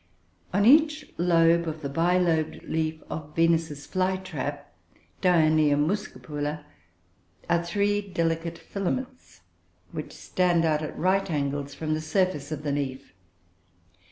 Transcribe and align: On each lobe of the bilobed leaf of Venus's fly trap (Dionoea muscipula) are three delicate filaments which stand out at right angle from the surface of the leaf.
On 0.51 0.65
each 0.65 1.13
lobe 1.19 1.67
of 1.67 1.83
the 1.83 1.87
bilobed 1.87 2.63
leaf 2.63 3.03
of 3.07 3.35
Venus's 3.35 3.85
fly 3.85 4.17
trap 4.17 4.73
(Dionoea 5.21 5.77
muscipula) 5.77 6.63
are 7.47 7.63
three 7.63 8.01
delicate 8.01 8.57
filaments 8.57 9.41
which 9.91 10.11
stand 10.13 10.65
out 10.65 10.81
at 10.81 10.97
right 10.97 11.29
angle 11.29 11.65
from 11.67 11.93
the 11.93 12.01
surface 12.01 12.51
of 12.51 12.63
the 12.63 12.71
leaf. 12.71 13.13